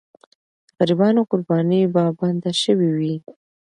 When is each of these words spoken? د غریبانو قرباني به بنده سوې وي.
د 0.75 0.79
غریبانو 0.79 1.21
قرباني 1.31 1.81
به 1.93 2.03
بنده 2.19 2.51
سوې 2.63 2.89
وي. 2.97 3.15